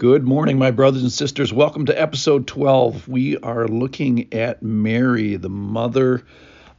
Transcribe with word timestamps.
Good 0.00 0.24
morning, 0.24 0.56
my 0.56 0.70
brothers 0.70 1.02
and 1.02 1.12
sisters. 1.12 1.52
Welcome 1.52 1.84
to 1.84 2.00
episode 2.00 2.46
12. 2.46 3.06
We 3.06 3.36
are 3.36 3.68
looking 3.68 4.32
at 4.32 4.62
Mary, 4.62 5.36
the 5.36 5.50
mother 5.50 6.24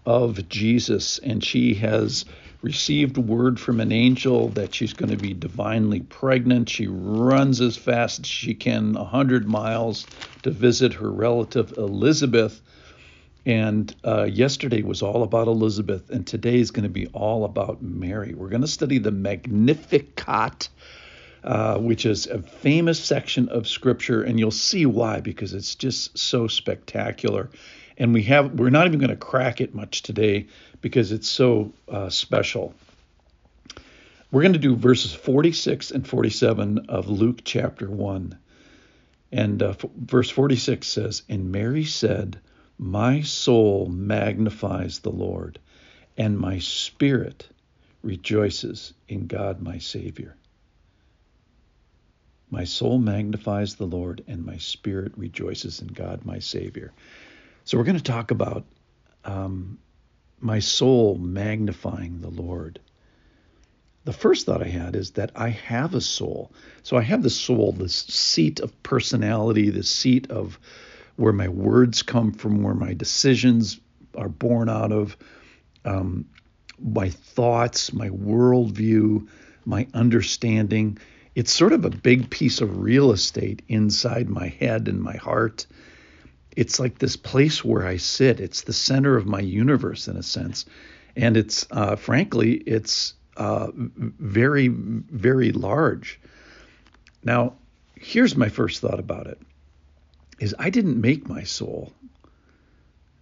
of 0.07 0.49
Jesus, 0.49 1.19
and 1.19 1.43
she 1.43 1.75
has 1.75 2.25
received 2.63 3.19
word 3.19 3.59
from 3.59 3.79
an 3.79 3.91
angel 3.91 4.47
that 4.49 4.73
she's 4.73 4.93
going 4.93 5.11
to 5.11 5.21
be 5.21 5.35
divinely 5.35 5.99
pregnant. 5.99 6.67
She 6.67 6.87
runs 6.87 7.61
as 7.61 7.77
fast 7.77 8.21
as 8.21 8.25
she 8.25 8.55
can, 8.55 8.93
100 8.93 9.47
miles, 9.47 10.07
to 10.41 10.49
visit 10.49 10.93
her 10.93 11.11
relative 11.11 11.77
Elizabeth. 11.77 12.59
And 13.45 13.95
uh, 14.03 14.23
yesterday 14.23 14.81
was 14.81 15.03
all 15.03 15.21
about 15.21 15.47
Elizabeth, 15.47 16.09
and 16.09 16.25
today 16.25 16.59
is 16.59 16.71
going 16.71 16.85
to 16.85 16.89
be 16.89 17.05
all 17.13 17.45
about 17.45 17.83
Mary. 17.83 18.33
We're 18.33 18.49
going 18.49 18.61
to 18.61 18.67
study 18.67 18.97
the 18.97 19.11
Magnificat 19.11 20.69
uh, 21.43 21.77
which 21.77 22.05
is 22.05 22.27
a 22.27 22.41
famous 22.41 23.03
section 23.03 23.49
of 23.49 23.67
scripture, 23.67 24.21
and 24.21 24.39
you'll 24.39 24.51
see 24.51 24.85
why 24.85 25.19
because 25.19 25.53
it's 25.53 25.75
just 25.75 26.17
so 26.17 26.47
spectacular. 26.47 27.49
And 27.97 28.13
we 28.13 28.23
have 28.23 28.53
we're 28.53 28.69
not 28.69 28.87
even 28.87 28.99
going 28.99 29.09
to 29.09 29.15
crack 29.15 29.61
it 29.61 29.73
much 29.75 30.03
today 30.03 30.47
because 30.81 31.11
it's 31.11 31.29
so 31.29 31.73
uh, 31.87 32.09
special. 32.09 32.73
We're 34.31 34.43
going 34.43 34.53
to 34.53 34.59
do 34.59 34.75
verses 34.75 35.13
46 35.13 35.91
and 35.91 36.07
47 36.07 36.85
of 36.89 37.09
Luke 37.09 37.41
chapter 37.43 37.89
1. 37.89 38.37
And 39.31 39.63
uh, 39.63 39.73
verse 39.95 40.29
46 40.29 40.87
says, 40.87 41.23
And 41.27 41.51
Mary 41.51 41.85
said, 41.85 42.39
My 42.77 43.21
soul 43.21 43.87
magnifies 43.87 44.99
the 44.99 45.11
Lord, 45.11 45.59
and 46.17 46.37
my 46.37 46.59
spirit 46.59 47.49
rejoices 48.03 48.93
in 49.07 49.27
God 49.27 49.61
my 49.61 49.77
Savior. 49.77 50.35
My 52.51 52.65
soul 52.65 52.99
magnifies 52.99 53.75
the 53.75 53.85
Lord, 53.85 54.25
and 54.27 54.45
my 54.45 54.57
spirit 54.57 55.13
rejoices 55.15 55.81
in 55.81 55.87
God, 55.87 56.25
my 56.25 56.39
Savior. 56.39 56.91
So, 57.63 57.77
we're 57.77 57.85
going 57.85 57.97
to 57.97 58.03
talk 58.03 58.31
about 58.31 58.65
um, 59.23 59.79
my 60.41 60.59
soul 60.59 61.17
magnifying 61.17 62.19
the 62.19 62.29
Lord. 62.29 62.81
The 64.03 64.11
first 64.11 64.45
thought 64.45 64.61
I 64.61 64.67
had 64.67 64.97
is 64.97 65.11
that 65.11 65.31
I 65.33 65.49
have 65.49 65.95
a 65.95 66.01
soul. 66.01 66.51
So, 66.83 66.97
I 66.97 67.01
have 67.03 67.23
the 67.23 67.29
soul, 67.29 67.71
the 67.71 67.87
seat 67.87 68.59
of 68.59 68.83
personality, 68.83 69.69
the 69.69 69.83
seat 69.83 70.29
of 70.29 70.59
where 71.15 71.33
my 71.33 71.47
words 71.47 72.03
come 72.03 72.33
from, 72.33 72.63
where 72.63 72.75
my 72.75 72.93
decisions 72.93 73.79
are 74.13 74.29
born 74.29 74.67
out 74.67 74.91
of, 74.91 75.15
um, 75.85 76.25
my 76.83 77.09
thoughts, 77.09 77.93
my 77.93 78.09
worldview, 78.09 79.27
my 79.65 79.87
understanding 79.93 80.97
it's 81.35 81.53
sort 81.53 81.73
of 81.73 81.85
a 81.85 81.89
big 81.89 82.29
piece 82.29 82.61
of 82.61 82.77
real 82.77 83.11
estate 83.11 83.61
inside 83.67 84.29
my 84.29 84.47
head 84.47 84.87
and 84.87 85.01
my 85.01 85.15
heart. 85.15 85.65
It's 86.55 86.79
like 86.79 86.99
this 86.99 87.15
place 87.15 87.63
where 87.63 87.87
I 87.87 87.97
sit. 87.97 88.41
It's 88.41 88.61
the 88.61 88.73
center 88.73 89.15
of 89.15 89.25
my 89.25 89.39
universe 89.39 90.07
in 90.07 90.17
a 90.17 90.23
sense, 90.23 90.65
and 91.15 91.37
it's 91.37 91.65
uh, 91.71 91.95
frankly 91.95 92.53
it's 92.53 93.13
uh, 93.37 93.71
very 93.75 94.67
very 94.67 95.53
large. 95.53 96.19
Now, 97.23 97.53
here's 97.95 98.35
my 98.35 98.49
first 98.49 98.81
thought 98.81 98.99
about 98.99 99.27
it: 99.27 99.39
is 100.39 100.53
I 100.59 100.69
didn't 100.69 100.99
make 100.99 101.29
my 101.29 101.43
soul, 101.43 101.93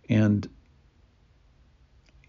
and 0.10 0.50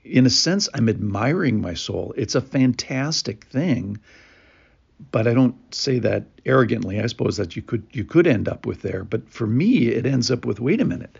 in 0.04 0.26
a 0.26 0.30
sense, 0.30 0.68
I'm 0.74 0.90
admiring 0.90 1.62
my 1.62 1.74
soul. 1.74 2.12
It's 2.18 2.34
a 2.34 2.40
fantastic 2.42 3.44
thing 3.46 3.98
but 5.12 5.26
I 5.26 5.34
don't 5.34 5.56
say 5.74 5.98
that 6.00 6.24
arrogantly. 6.44 7.00
I 7.00 7.06
suppose 7.06 7.36
that 7.36 7.56
you 7.56 7.62
could 7.62 7.84
you 7.92 8.04
could 8.04 8.26
end 8.26 8.48
up 8.48 8.66
with 8.66 8.82
there, 8.82 9.04
but 9.04 9.28
for 9.30 9.46
me 9.46 9.88
it 9.88 10.06
ends 10.06 10.30
up 10.30 10.44
with 10.44 10.60
wait 10.60 10.80
a 10.80 10.84
minute. 10.84 11.18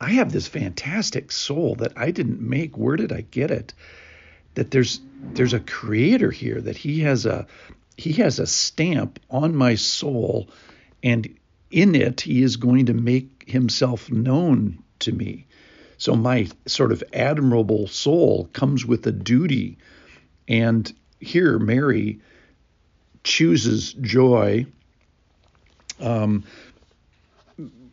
I 0.00 0.10
have 0.10 0.32
this 0.32 0.46
fantastic 0.46 1.32
soul 1.32 1.74
that 1.76 1.92
I 1.96 2.10
didn't 2.10 2.40
make. 2.40 2.78
Where 2.78 2.96
did 2.96 3.12
I 3.12 3.22
get 3.22 3.50
it? 3.50 3.74
That 4.54 4.70
there's 4.70 5.00
there's 5.34 5.54
a 5.54 5.60
creator 5.60 6.30
here 6.30 6.60
that 6.60 6.76
he 6.76 7.00
has 7.00 7.26
a 7.26 7.46
he 7.96 8.12
has 8.14 8.38
a 8.38 8.46
stamp 8.46 9.18
on 9.28 9.56
my 9.56 9.74
soul 9.74 10.48
and 11.02 11.28
in 11.70 11.94
it 11.94 12.20
he 12.20 12.42
is 12.42 12.56
going 12.56 12.86
to 12.86 12.94
make 12.94 13.44
himself 13.46 14.10
known 14.10 14.82
to 15.00 15.12
me. 15.12 15.46
So 15.96 16.14
my 16.14 16.48
sort 16.66 16.92
of 16.92 17.02
admirable 17.12 17.88
soul 17.88 18.48
comes 18.52 18.86
with 18.86 19.06
a 19.06 19.12
duty. 19.12 19.78
And 20.46 20.90
here 21.20 21.58
Mary 21.58 22.20
chooses 23.24 23.92
joy 23.94 24.66
um, 26.00 26.44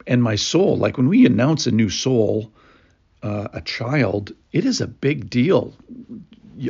and 0.08 0.22
my 0.22 0.36
soul. 0.36 0.78
Like 0.78 0.98
when 0.98 1.08
we 1.08 1.26
announce 1.26 1.68
a 1.68 1.72
new 1.72 1.90
soul, 1.90 2.52
uh, 3.24 3.48
a 3.54 3.62
child, 3.62 4.34
it 4.52 4.66
is 4.66 4.82
a 4.82 4.88
big 4.88 5.30
deal. 5.30 5.74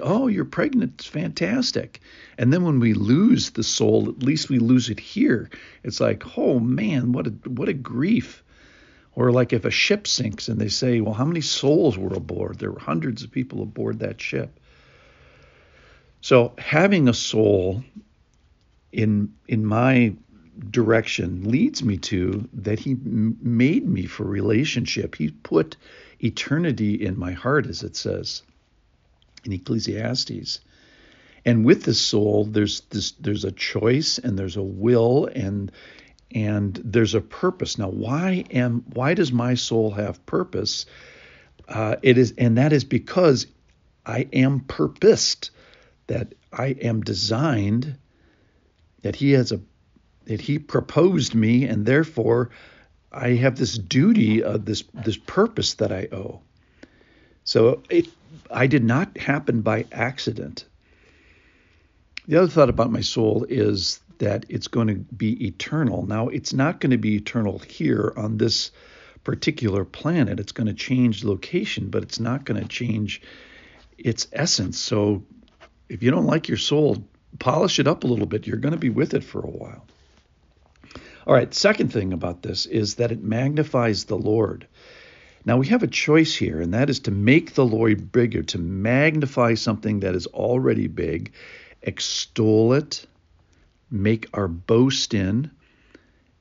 Oh, 0.01 0.27
you're 0.27 0.45
pregnant. 0.45 0.93
It's 0.95 1.05
fantastic. 1.05 1.99
And 2.37 2.51
then 2.51 2.63
when 2.63 2.79
we 2.79 2.93
lose 2.93 3.51
the 3.51 3.63
soul, 3.63 4.09
at 4.09 4.23
least 4.23 4.49
we 4.49 4.59
lose 4.59 4.89
it 4.89 4.99
here. 4.99 5.49
It's 5.83 5.99
like, 5.99 6.37
oh 6.37 6.59
man, 6.59 7.11
what 7.11 7.27
a 7.27 7.31
what 7.45 7.69
a 7.69 7.73
grief. 7.73 8.43
Or 9.15 9.31
like 9.31 9.53
if 9.53 9.63
a 9.63 9.71
ship 9.71 10.07
sinks 10.07 10.49
and 10.49 10.59
they 10.59 10.67
say, 10.67 10.99
well, 10.99 11.13
how 11.13 11.23
many 11.23 11.41
souls 11.41 11.97
were 11.97 12.13
aboard? 12.13 12.59
There 12.59 12.71
were 12.71 12.79
hundreds 12.79 13.23
of 13.23 13.31
people 13.31 13.61
aboard 13.61 13.99
that 13.99 14.19
ship. 14.19 14.59
So 16.19 16.53
having 16.57 17.07
a 17.07 17.13
soul 17.13 17.83
in 18.91 19.33
in 19.47 19.65
my 19.65 20.15
direction 20.69 21.49
leads 21.49 21.83
me 21.83 21.97
to 21.97 22.47
that 22.53 22.79
he 22.79 22.91
m- 22.91 23.37
made 23.41 23.87
me 23.87 24.05
for 24.05 24.23
relationship. 24.23 25.15
He 25.15 25.29
put 25.31 25.75
eternity 26.23 26.93
in 27.05 27.19
my 27.19 27.33
heart, 27.33 27.67
as 27.67 27.83
it 27.83 27.95
says 27.95 28.41
in 29.43 29.53
Ecclesiastes. 29.53 30.59
And 31.45 31.63
with 31.63 31.83
the 31.83 31.93
soul, 31.93 32.45
there's 32.45 32.81
this, 32.89 33.11
there's 33.11 33.45
a 33.45 33.51
choice 33.51 34.17
and 34.17 34.37
there's 34.37 34.57
a 34.57 34.63
will 34.63 35.27
and 35.27 35.71
and 36.31 36.81
there's 36.83 37.13
a 37.15 37.21
purpose. 37.21 37.77
Now, 37.77 37.89
why 37.89 38.45
am 38.49 38.83
why 38.93 39.13
does 39.13 39.31
my 39.31 39.53
soul 39.53 39.91
have 39.91 40.25
purpose? 40.25 40.85
Uh, 41.67 41.95
it 42.01 42.17
is, 42.17 42.33
and 42.37 42.57
that 42.57 42.73
is 42.73 42.83
because 42.83 43.47
I 44.05 44.27
am 44.33 44.61
purposed. 44.61 45.51
That 46.07 46.33
I 46.53 46.67
am 46.67 47.01
designed 47.01 47.97
that 49.05 49.15
he 49.15 49.33
has 49.33 49.51
a 49.51 49.61
that 50.25 50.41
he 50.41 50.57
proposed 50.57 51.35
me 51.35 51.65
and 51.65 51.85
therefore 51.85 52.49
I 53.11 53.35
have 53.35 53.55
this 53.55 53.77
duty 53.77 54.41
of 54.41 54.65
this 54.65 54.83
this 54.95 55.15
purpose 55.15 55.75
that 55.75 55.91
I 55.91 56.07
owe. 56.11 56.41
So 57.43 57.83
it 57.87 58.07
I 58.49 58.65
did 58.65 58.83
not 58.83 59.15
happen 59.15 59.61
by 59.61 59.85
accident. 59.91 60.65
The 62.27 62.37
other 62.37 62.47
thought 62.47 62.69
about 62.69 62.91
my 62.91 63.01
soul 63.01 63.45
is 63.47 63.99
that 64.17 64.47
it's 64.49 64.69
going 64.69 64.87
to 64.87 64.95
be 64.95 65.45
eternal. 65.45 66.07
Now, 66.07 66.29
it's 66.29 66.53
not 66.53 66.79
going 66.79 66.89
to 66.89 66.97
be 66.97 67.17
eternal 67.17 67.59
here 67.59 68.11
on 68.17 68.39
this 68.39 68.71
particular 69.23 69.85
planet. 69.85 70.39
It's 70.39 70.51
going 70.51 70.65
to 70.65 70.73
change 70.73 71.23
location, 71.23 71.91
but 71.91 72.01
it's 72.01 72.19
not 72.19 72.43
going 72.43 72.59
to 72.59 72.67
change 72.67 73.21
its 73.99 74.27
essence. 74.33 74.79
So 74.79 75.23
if 75.89 76.01
you 76.01 76.09
don't 76.09 76.25
like 76.25 76.47
your 76.47 76.57
soul, 76.57 77.05
polish 77.39 77.79
it 77.79 77.87
up 77.87 78.03
a 78.03 78.07
little 78.07 78.25
bit. 78.25 78.47
You're 78.47 78.57
going 78.57 78.73
to 78.73 78.79
be 78.79 78.89
with 78.89 79.13
it 79.13 79.23
for 79.23 79.39
a 79.39 79.49
while. 79.49 79.85
All 81.27 81.33
right, 81.33 81.53
second 81.53 81.91
thing 81.91 82.13
about 82.13 82.43
this 82.43 82.65
is 82.65 82.95
that 82.95 83.11
it 83.11 83.23
magnifies 83.23 84.05
the 84.05 84.17
Lord. 84.17 84.67
Now 85.43 85.57
we 85.57 85.67
have 85.67 85.83
a 85.83 85.87
choice 85.87 86.35
here, 86.35 86.61
and 86.61 86.73
that 86.73 86.89
is 86.89 87.01
to 87.01 87.11
make 87.11 87.53
the 87.53 87.65
Lord 87.65 88.11
bigger, 88.11 88.43
to 88.43 88.57
magnify 88.57 89.55
something 89.55 90.01
that 90.01 90.15
is 90.15 90.27
already 90.27 90.87
big, 90.87 91.33
extol 91.81 92.73
it, 92.73 93.05
make 93.89 94.27
our 94.33 94.47
boast 94.47 95.13
in, 95.13 95.51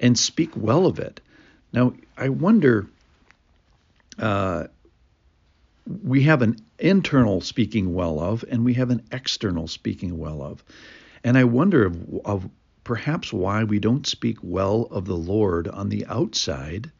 and 0.01 0.19
speak 0.19 0.51
well 0.57 0.87
of 0.87 0.99
it. 0.99 1.21
Now 1.73 1.95
I 2.17 2.29
wonder. 2.31 2.87
Uh, 4.19 4.69
we 5.87 6.23
have 6.23 6.43
an 6.43 6.57
internal 6.79 7.41
speaking 7.41 7.95
well 7.95 8.19
of, 8.21 8.45
and 8.51 8.65
we 8.65 8.75
have 8.75 8.91
an 8.91 9.03
external 9.13 9.69
speaking 9.69 10.19
well 10.19 10.43
of. 10.43 10.65
And 11.23 11.37
I 11.37 11.45
wonder 11.45 11.87
of, 11.87 12.21
of 12.25 12.49
perhaps 12.85 13.33
why 13.33 13.65
we 13.65 13.79
don't 13.79 14.07
speak 14.07 14.39
well 14.43 14.89
of 14.91 15.07
the 15.07 15.17
Lord 15.17 15.69
on 15.69 15.89
the 15.89 16.07
outside. 16.07 16.91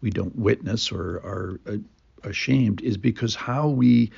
We 0.00 0.10
don't 0.10 0.36
witness 0.36 0.92
or 0.92 1.16
are 1.16 1.60
uh, 1.66 1.76
ashamed, 2.22 2.82
is 2.82 2.96
because 2.96 3.34
how 3.34 3.68
we 3.68 4.10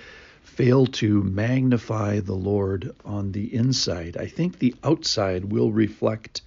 fail 0.43 0.87
to 0.87 1.23
magnify 1.23 2.21
the 2.21 2.35
Lord 2.35 2.95
on 3.05 3.33
the 3.33 3.53
inside. 3.55 4.17
I 4.17 4.27
think 4.27 4.59
the 4.59 4.75
outside 4.85 5.45
will 5.45 5.73
reflect 5.73 6.43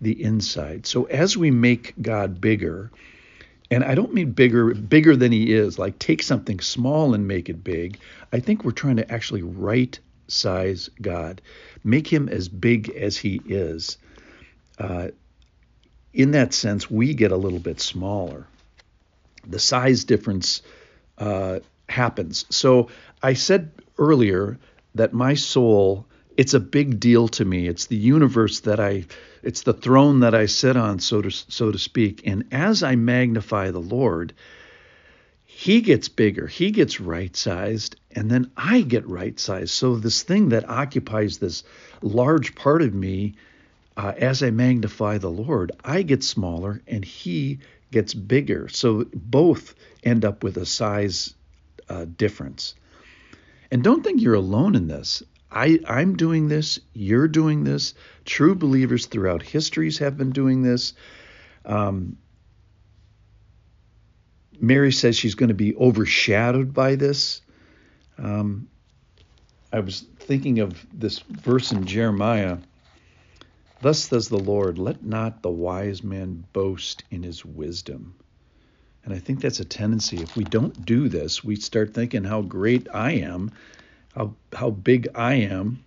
the 0.00 0.22
inside. 0.22 0.86
So 0.86 1.04
as 1.04 1.36
we 1.36 1.50
make 1.50 1.94
God 2.00 2.40
bigger, 2.40 2.90
and 3.70 3.84
I 3.84 3.94
don't 3.94 4.14
mean 4.14 4.32
bigger 4.32 4.74
bigger 4.74 5.16
than 5.16 5.32
he 5.32 5.52
is, 5.52 5.78
like 5.78 5.98
take 5.98 6.22
something 6.22 6.60
small 6.60 7.14
and 7.14 7.26
make 7.26 7.48
it 7.48 7.64
big. 7.64 7.98
I 8.32 8.40
think 8.40 8.64
we're 8.64 8.72
trying 8.72 8.96
to 8.96 9.12
actually 9.12 9.42
right 9.42 9.98
size 10.28 10.90
God, 11.00 11.40
make 11.84 12.06
him 12.06 12.28
as 12.28 12.48
big 12.48 12.90
as 12.90 13.16
he 13.16 13.40
is. 13.46 13.98
Uh, 14.78 15.08
in 16.12 16.32
that 16.32 16.54
sense, 16.54 16.90
we 16.90 17.14
get 17.14 17.32
a 17.32 17.36
little 17.36 17.58
bit 17.58 17.80
smaller. 17.80 18.46
The 19.46 19.58
size 19.58 20.04
difference 20.04 20.62
uh, 21.18 21.60
happens. 21.88 22.46
So 22.50 22.88
I 23.22 23.34
said 23.34 23.70
earlier 23.98 24.58
that 24.94 25.12
my 25.12 25.34
soul, 25.34 26.06
it's 26.36 26.54
a 26.54 26.60
big 26.60 27.00
deal 27.00 27.28
to 27.28 27.44
me. 27.44 27.66
It's 27.66 27.86
the 27.86 27.96
universe 27.96 28.60
that 28.60 28.78
I, 28.78 29.04
it's 29.42 29.62
the 29.62 29.72
throne 29.72 30.20
that 30.20 30.34
I 30.34 30.46
sit 30.46 30.76
on, 30.76 30.98
so 30.98 31.22
to 31.22 31.30
so 31.30 31.72
to 31.72 31.78
speak. 31.78 32.26
And 32.26 32.44
as 32.52 32.82
I 32.82 32.96
magnify 32.96 33.70
the 33.70 33.80
Lord, 33.80 34.34
He 35.44 35.80
gets 35.80 36.08
bigger, 36.08 36.46
He 36.46 36.70
gets 36.70 37.00
right 37.00 37.34
sized, 37.34 37.96
and 38.14 38.30
then 38.30 38.50
I 38.56 38.82
get 38.82 39.08
right 39.08 39.38
sized. 39.40 39.70
So 39.70 39.96
this 39.96 40.22
thing 40.22 40.50
that 40.50 40.68
occupies 40.68 41.38
this 41.38 41.64
large 42.02 42.54
part 42.54 42.82
of 42.82 42.94
me. 42.94 43.34
Uh, 43.98 44.12
as 44.18 44.42
I 44.42 44.50
magnify 44.50 45.16
the 45.16 45.30
Lord, 45.30 45.72
I 45.82 46.02
get 46.02 46.22
smaller 46.22 46.82
and 46.86 47.02
He 47.02 47.60
gets 47.90 48.12
bigger. 48.12 48.68
So 48.68 49.06
both 49.14 49.74
end 50.04 50.26
up 50.26 50.44
with 50.44 50.58
a 50.58 50.66
size 50.66 51.32
uh, 51.88 52.04
difference. 52.04 52.74
And 53.70 53.82
don't 53.82 54.04
think 54.04 54.20
you're 54.20 54.34
alone 54.34 54.74
in 54.74 54.86
this. 54.86 55.22
I, 55.56 55.80
I'm 55.88 56.16
doing 56.16 56.48
this, 56.48 56.80
you're 56.92 57.28
doing 57.28 57.64
this. 57.64 57.94
True 58.26 58.54
believers 58.54 59.06
throughout 59.06 59.42
histories 59.42 59.96
have 59.98 60.18
been 60.18 60.30
doing 60.30 60.62
this. 60.62 60.92
Um, 61.64 62.18
Mary 64.60 64.92
says 64.92 65.16
she's 65.16 65.34
going 65.34 65.48
to 65.48 65.54
be 65.54 65.74
overshadowed 65.74 66.74
by 66.74 66.96
this. 66.96 67.40
Um, 68.18 68.68
I 69.72 69.80
was 69.80 70.04
thinking 70.18 70.58
of 70.58 70.86
this 70.92 71.20
verse 71.20 71.72
in 71.72 71.86
Jeremiah. 71.86 72.58
Thus 73.80 74.00
says 74.00 74.28
the 74.28 74.38
Lord, 74.38 74.76
let 74.76 75.02
not 75.02 75.42
the 75.42 75.50
wise 75.50 76.02
man 76.02 76.44
boast 76.52 77.02
in 77.10 77.22
his 77.22 77.46
wisdom. 77.46 78.14
And 79.06 79.14
I 79.14 79.20
think 79.20 79.40
that's 79.40 79.60
a 79.60 79.64
tendency. 79.64 80.18
If 80.18 80.36
we 80.36 80.44
don't 80.44 80.84
do 80.84 81.08
this, 81.08 81.42
we 81.42 81.56
start 81.56 81.94
thinking 81.94 82.24
how 82.24 82.42
great 82.42 82.88
I 82.92 83.12
am, 83.12 83.52
how 84.16 84.34
how 84.52 84.70
big 84.70 85.08
I 85.14 85.34
am. 85.34 85.84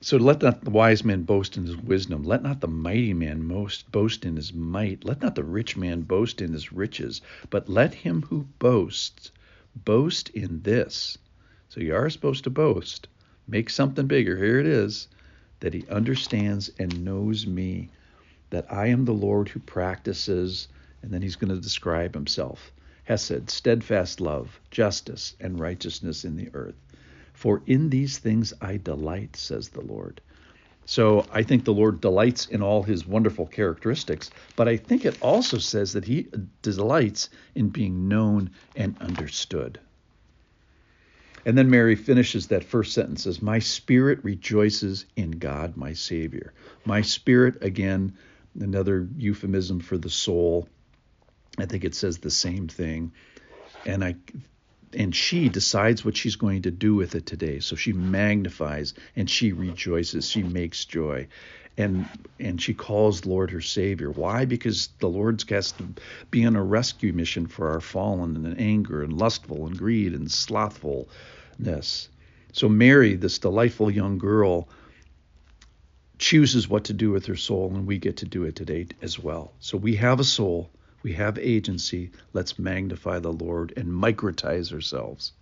So 0.00 0.16
let 0.18 0.42
not 0.42 0.62
the 0.62 0.70
wise 0.70 1.02
man 1.02 1.22
boast 1.22 1.56
in 1.56 1.64
his 1.64 1.76
wisdom. 1.76 2.22
Let 2.22 2.42
not 2.42 2.60
the 2.60 2.68
mighty 2.68 3.14
man 3.14 3.42
most 3.42 3.90
boast 3.90 4.24
in 4.24 4.36
his 4.36 4.52
might. 4.52 5.04
Let 5.04 5.22
not 5.22 5.34
the 5.34 5.42
rich 5.42 5.76
man 5.76 6.02
boast 6.02 6.40
in 6.40 6.52
his 6.52 6.72
riches. 6.72 7.20
But 7.50 7.68
let 7.68 7.94
him 7.94 8.22
who 8.22 8.46
boasts 8.58 9.32
boast 9.74 10.28
in 10.30 10.60
this. 10.62 11.18
So 11.70 11.80
you 11.80 11.94
are 11.94 12.10
supposed 12.10 12.44
to 12.44 12.50
boast. 12.50 13.08
Make 13.48 13.70
something 13.70 14.06
bigger. 14.06 14.36
Here 14.36 14.60
it 14.60 14.66
is. 14.66 15.08
That 15.60 15.74
he 15.74 15.86
understands 15.88 16.70
and 16.78 17.04
knows 17.04 17.46
me. 17.46 17.88
That 18.50 18.70
I 18.70 18.88
am 18.88 19.06
the 19.06 19.12
Lord 19.12 19.48
who 19.48 19.58
practices 19.60 20.68
and 21.02 21.10
then 21.12 21.22
he's 21.22 21.36
going 21.36 21.54
to 21.54 21.60
describe 21.60 22.14
himself 22.14 22.72
Hesed, 23.04 23.50
steadfast 23.50 24.20
love, 24.20 24.60
justice, 24.70 25.36
and 25.40 25.60
righteousness 25.60 26.24
in 26.24 26.36
the 26.36 26.48
earth. 26.54 26.76
For 27.34 27.62
in 27.66 27.90
these 27.90 28.18
things 28.18 28.52
I 28.60 28.78
delight, 28.78 29.36
says 29.36 29.68
the 29.68 29.82
Lord. 29.82 30.20
So 30.86 31.24
I 31.32 31.42
think 31.42 31.64
the 31.64 31.72
Lord 31.72 32.00
delights 32.00 32.46
in 32.46 32.62
all 32.62 32.82
his 32.82 33.06
wonderful 33.06 33.46
characteristics, 33.46 34.30
but 34.56 34.68
I 34.68 34.76
think 34.76 35.04
it 35.04 35.20
also 35.22 35.58
says 35.58 35.94
that 35.94 36.04
he 36.04 36.28
delights 36.62 37.30
in 37.54 37.70
being 37.70 38.08
known 38.08 38.50
and 38.76 38.96
understood. 39.00 39.80
And 41.46 41.58
then 41.58 41.70
Mary 41.70 41.94
finishes 41.94 42.46
that 42.48 42.64
first 42.64 42.92
sentence 42.94 43.24
says, 43.24 43.42
My 43.42 43.58
spirit 43.58 44.20
rejoices 44.22 45.04
in 45.16 45.32
God, 45.32 45.76
my 45.76 45.92
Savior. 45.92 46.54
My 46.86 47.02
spirit, 47.02 47.62
again, 47.62 48.16
another 48.58 49.08
euphemism 49.16 49.80
for 49.80 49.98
the 49.98 50.10
soul. 50.10 50.68
I 51.58 51.66
think 51.66 51.84
it 51.84 51.94
says 51.94 52.18
the 52.18 52.30
same 52.30 52.68
thing. 52.68 53.12
And 53.86 54.04
I 54.04 54.16
and 54.96 55.14
she 55.14 55.48
decides 55.48 56.04
what 56.04 56.16
she's 56.16 56.36
going 56.36 56.62
to 56.62 56.70
do 56.70 56.94
with 56.94 57.14
it 57.14 57.26
today. 57.26 57.58
So 57.60 57.76
she 57.76 57.92
magnifies 57.92 58.94
and 59.16 59.28
she 59.28 59.52
rejoices. 59.52 60.28
She 60.28 60.42
makes 60.42 60.84
joy. 60.84 61.28
And 61.76 62.06
and 62.38 62.62
she 62.62 62.74
calls 62.74 63.26
Lord 63.26 63.50
her 63.50 63.60
Savior. 63.60 64.10
Why? 64.10 64.44
Because 64.44 64.88
the 65.00 65.08
Lord's 65.08 65.44
has 65.50 65.72
to 65.72 65.88
be 66.30 66.44
on 66.44 66.54
a 66.54 66.62
rescue 66.62 67.12
mission 67.12 67.46
for 67.46 67.70
our 67.70 67.80
fallen 67.80 68.36
and 68.36 68.60
anger 68.60 69.02
and 69.02 69.12
lustful 69.12 69.66
and 69.66 69.76
greed 69.76 70.14
and 70.14 70.30
slothfulness. 70.30 72.08
So 72.52 72.68
Mary, 72.68 73.16
this 73.16 73.40
delightful 73.40 73.90
young 73.90 74.18
girl, 74.18 74.68
chooses 76.18 76.68
what 76.68 76.84
to 76.84 76.92
do 76.92 77.10
with 77.10 77.26
her 77.26 77.34
soul, 77.34 77.72
and 77.74 77.86
we 77.86 77.98
get 77.98 78.18
to 78.18 78.26
do 78.26 78.44
it 78.44 78.54
today 78.54 78.86
as 79.02 79.18
well. 79.18 79.52
So 79.58 79.76
we 79.76 79.96
have 79.96 80.20
a 80.20 80.24
soul 80.24 80.70
we 81.04 81.12
have 81.12 81.38
agency. 81.38 82.10
Let's 82.32 82.58
magnify 82.58 83.20
the 83.20 83.32
Lord 83.32 83.72
and 83.76 83.86
microtize 83.86 84.72
ourselves. 84.72 85.32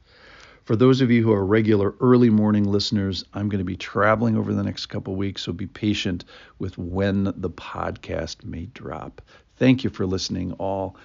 For 0.65 0.77
those 0.77 1.01
of 1.01 1.11
you 1.11 1.23
who 1.23 1.33
are 1.33 1.47
regular 1.47 1.95
early 2.01 2.31
morning 2.31 2.65
listeners, 2.65 3.25
I'm 3.33 3.49
going 3.49 3.59
to 3.61 3.65
be 3.65 3.77
traveling 3.77 4.37
over 4.37 4.53
the 4.53 4.63
next 4.63 4.87
couple 4.87 5.17
weeks, 5.17 5.43
so 5.43 5.53
be 5.53 5.67
patient 5.67 6.25
with 6.59 6.77
when 6.77 7.25
the 7.37 7.51
podcast 7.51 8.45
may 8.45 8.67
drop. 8.67 9.23
Thank 9.57 9.85
you 9.85 9.91
for 9.91 10.05
listening, 10.05 10.53
all. 10.55 10.97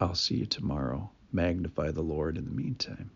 I'll 0.00 0.14
see 0.14 0.36
you 0.36 0.46
tomorrow. 0.46 1.10
Magnify 1.32 1.90
the 1.90 2.02
Lord 2.02 2.38
in 2.38 2.44
the 2.44 2.50
meantime. 2.50 3.10